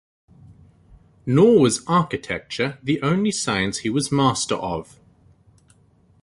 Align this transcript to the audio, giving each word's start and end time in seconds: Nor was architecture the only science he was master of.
Nor 1.27 1.59
was 1.59 1.85
architecture 1.85 2.79
the 2.81 2.99
only 3.03 3.29
science 3.29 3.77
he 3.77 3.89
was 3.91 4.11
master 4.11 4.55
of. 4.55 4.99